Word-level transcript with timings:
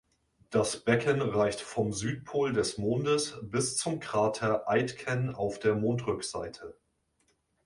Das 0.49 0.77
Becken 0.83 1.21
reicht 1.21 1.61
vom 1.61 1.93
Südpol 1.93 2.53
des 2.53 2.79
Mondes 2.79 3.37
bis 3.43 3.77
zum 3.77 3.99
Krater 3.99 4.67
Aitken 4.67 5.35
auf 5.35 5.59
der 5.59 5.75
Mondrückseite. 5.75 6.73